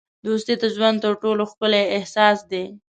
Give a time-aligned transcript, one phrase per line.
[0.25, 2.65] دوستي د ژوند تر ټولو ښکلی احساس دی.